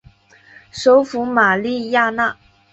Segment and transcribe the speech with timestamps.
[0.71, 2.35] 首府玛利亚娜。